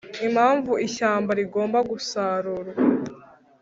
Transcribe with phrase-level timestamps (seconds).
[0.27, 2.71] impamvu ishyamba rigomba gusarurwa